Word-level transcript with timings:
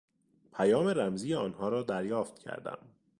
پیام 0.53 0.87
رمزی 0.87 1.33
آنها 1.35 1.69
را 1.69 1.83
دریافت 1.83 2.39
کردم. 2.39 2.77